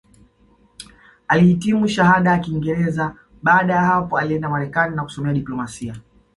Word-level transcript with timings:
Alihitimu 1.27 1.87
Shahada 1.87 2.31
ya 2.31 2.39
Kingereza 2.39 3.15
Baada 3.43 3.73
ya 3.73 3.81
hapo 3.81 4.17
alienda 4.17 4.49
Marekani 4.49 4.95
na 4.95 5.03
kusomea 5.03 5.33
diplomasia 5.33 5.95